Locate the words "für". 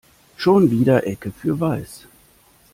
1.31-1.59